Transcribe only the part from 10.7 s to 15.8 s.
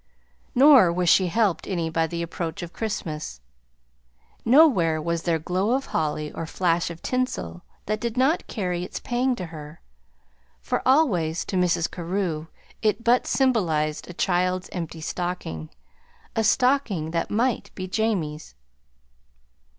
always to Mrs. Carew it but symbolized a child's empty stocking